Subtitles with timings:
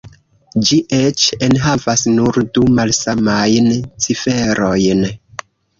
[0.69, 3.73] Ĝi eĉ enhavas nur du malsamajn
[4.07, 5.11] ciferojn.